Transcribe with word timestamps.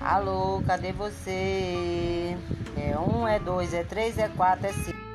Alô, 0.00 0.62
cadê 0.66 0.92
você? 0.92 2.34
É 2.74 2.98
um, 2.98 3.28
é 3.28 3.38
dois, 3.38 3.74
é 3.74 3.84
três, 3.84 4.16
é 4.16 4.28
quatro, 4.30 4.66
é 4.66 4.72
cinco. 4.72 5.09